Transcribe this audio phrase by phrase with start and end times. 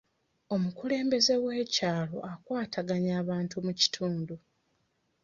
[0.55, 4.35] Omukulembeze w'ekyalo akwataganya abantu mu kitundu.